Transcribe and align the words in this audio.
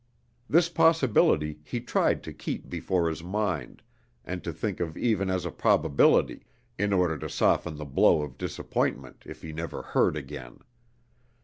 This 0.49 0.67
possibility 0.67 1.59
he 1.63 1.79
tried 1.79 2.23
to 2.23 2.33
keep 2.33 2.67
before 2.67 3.07
his 3.07 3.23
mind, 3.23 3.83
and 4.25 4.43
to 4.43 4.51
think 4.51 4.79
of 4.79 4.97
even 4.97 5.29
as 5.29 5.45
a 5.45 5.51
probability, 5.51 6.43
in 6.75 6.91
order 6.91 7.19
to 7.19 7.29
soften 7.29 7.75
the 7.75 7.85
blow 7.85 8.23
of 8.23 8.35
disappointment 8.39 9.21
if 9.27 9.43
he 9.43 9.53
never 9.53 9.83
heard 9.83 10.17
again. 10.17 10.61